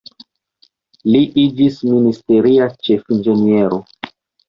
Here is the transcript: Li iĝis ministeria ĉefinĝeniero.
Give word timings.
Li 1.09 1.21
iĝis 1.43 1.79
ministeria 1.91 2.73
ĉefinĝeniero. 2.89 3.83